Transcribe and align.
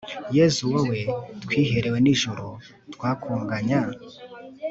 yezu, 0.35 0.61
wowe 0.73 0.99
twiherewe 1.43 1.97
n'ijuru; 2.01 2.45
twakunganya 2.93 3.81